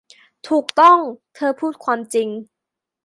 [0.47, 0.97] ถูกต้อง
[1.35, 2.29] เธอพูดความจริง